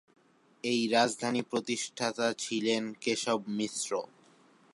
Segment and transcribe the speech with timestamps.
[0.63, 3.91] এই রাজধানী প্রতিষ্ঠাতা ছিলেন কেশব মিশ্র।